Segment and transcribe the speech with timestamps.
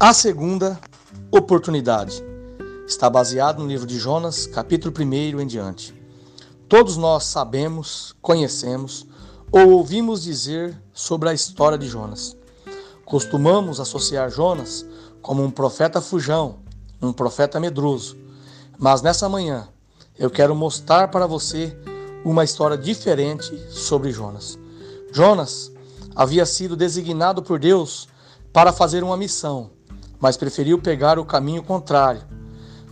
[0.00, 0.78] A segunda
[1.32, 2.22] oportunidade
[2.86, 5.92] está baseado no livro de Jonas, capítulo 1 em diante.
[6.68, 9.04] Todos nós sabemos, conhecemos
[9.50, 12.36] ou ouvimos dizer sobre a história de Jonas.
[13.04, 14.86] Costumamos associar Jonas
[15.20, 16.60] como um profeta fujão,
[17.02, 18.16] um profeta medroso.
[18.78, 19.68] Mas nessa manhã
[20.16, 21.76] eu quero mostrar para você
[22.24, 24.56] uma história diferente sobre Jonas.
[25.12, 25.72] Jonas
[26.14, 28.06] havia sido designado por Deus
[28.52, 29.76] para fazer uma missão
[30.20, 32.22] mas preferiu pegar o caminho contrário.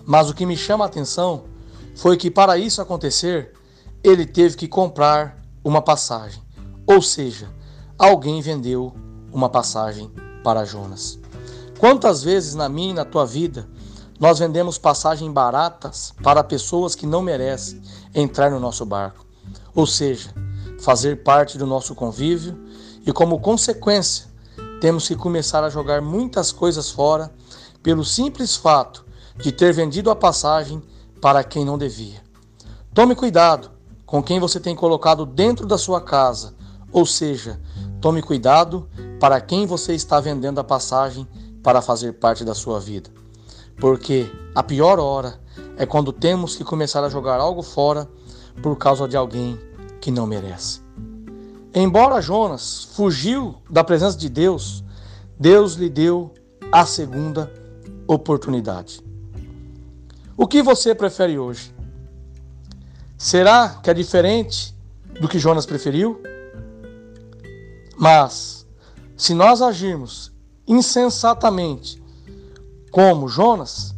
[0.04, 1.44] Mas o que me chama a atenção
[1.94, 3.52] foi que, para isso acontecer,
[4.02, 6.42] ele teve que comprar uma passagem.
[6.86, 7.48] Ou seja,
[7.98, 8.94] alguém vendeu
[9.32, 10.10] uma passagem
[10.44, 11.18] para Jonas.
[11.78, 13.68] Quantas vezes na minha e na tua vida
[14.18, 17.82] nós vendemos passagens baratas para pessoas que não merecem
[18.14, 19.26] entrar no nosso barco?
[19.74, 20.32] Ou seja,
[20.80, 22.56] fazer parte do nosso convívio
[23.04, 24.26] e, como consequência,
[24.80, 27.32] temos que começar a jogar muitas coisas fora
[27.82, 29.04] pelo simples fato
[29.36, 30.82] de ter vendido a passagem
[31.20, 32.22] para quem não devia.
[32.92, 33.70] Tome cuidado
[34.04, 36.54] com quem você tem colocado dentro da sua casa,
[36.92, 37.60] ou seja,
[38.00, 41.26] tome cuidado para quem você está vendendo a passagem
[41.62, 43.10] para fazer parte da sua vida.
[43.78, 45.38] Porque a pior hora
[45.76, 48.08] é quando temos que começar a jogar algo fora
[48.62, 49.58] por causa de alguém
[50.00, 50.80] que não merece.
[51.78, 54.82] Embora Jonas fugiu da presença de Deus,
[55.38, 56.32] Deus lhe deu
[56.72, 57.52] a segunda
[58.08, 59.04] oportunidade.
[60.38, 61.74] O que você prefere hoje?
[63.18, 64.74] Será que é diferente
[65.20, 66.18] do que Jonas preferiu?
[67.98, 68.66] Mas,
[69.14, 70.32] se nós agirmos
[70.66, 72.02] insensatamente
[72.90, 73.94] como Jonas,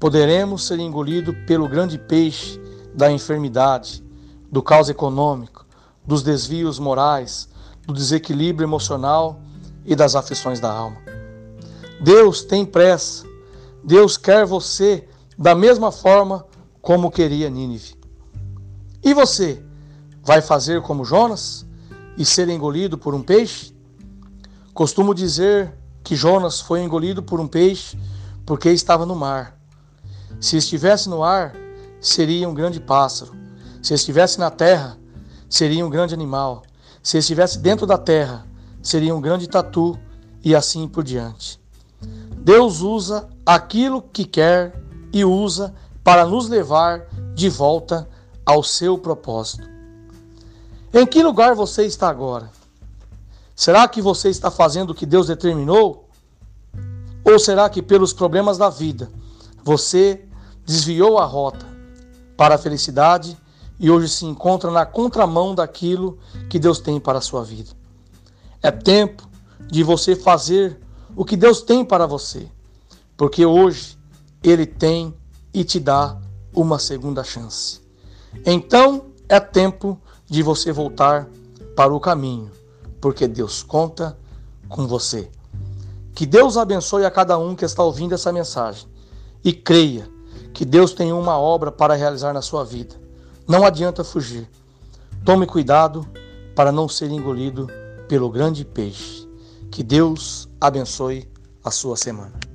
[0.00, 2.58] poderemos ser engolidos pelo grande peixe
[2.94, 4.02] da enfermidade,
[4.50, 5.61] do caos econômico,
[6.06, 7.48] dos desvios morais,
[7.86, 9.40] do desequilíbrio emocional
[9.84, 10.96] e das aflições da alma.
[12.00, 13.24] Deus tem pressa.
[13.84, 15.08] Deus quer você
[15.38, 16.46] da mesma forma
[16.80, 17.94] como queria Nínive.
[19.02, 19.62] E você
[20.22, 21.66] vai fazer como Jonas
[22.16, 23.74] e ser engolido por um peixe?
[24.74, 27.98] Costumo dizer que Jonas foi engolido por um peixe
[28.44, 29.58] porque estava no mar.
[30.40, 31.54] Se estivesse no ar,
[32.00, 33.32] seria um grande pássaro.
[33.82, 34.98] Se estivesse na terra,
[35.52, 36.62] seria um grande animal.
[37.02, 38.46] Se estivesse dentro da terra,
[38.82, 39.98] seria um grande tatu
[40.42, 41.60] e assim por diante.
[42.38, 48.08] Deus usa aquilo que quer e usa para nos levar de volta
[48.46, 49.68] ao seu propósito.
[50.90, 52.50] Em que lugar você está agora?
[53.54, 56.08] Será que você está fazendo o que Deus determinou?
[57.22, 59.10] Ou será que pelos problemas da vida
[59.62, 60.24] você
[60.64, 61.66] desviou a rota
[62.38, 63.36] para a felicidade
[63.78, 66.18] e hoje se encontra na contramão daquilo
[66.48, 67.70] que Deus tem para a sua vida.
[68.62, 69.28] É tempo
[69.68, 70.80] de você fazer
[71.16, 72.48] o que Deus tem para você,
[73.16, 73.98] porque hoje
[74.42, 75.14] Ele tem
[75.52, 76.18] e te dá
[76.54, 77.80] uma segunda chance.
[78.46, 81.28] Então é tempo de você voltar
[81.76, 82.50] para o caminho,
[83.00, 84.16] porque Deus conta
[84.68, 85.30] com você.
[86.14, 88.86] Que Deus abençoe a cada um que está ouvindo essa mensagem
[89.44, 90.08] e creia
[90.52, 92.94] que Deus tem uma obra para realizar na sua vida.
[93.46, 94.48] Não adianta fugir.
[95.24, 96.06] Tome cuidado
[96.54, 97.68] para não ser engolido
[98.08, 99.28] pelo grande peixe.
[99.70, 101.28] Que Deus abençoe
[101.64, 102.51] a sua semana.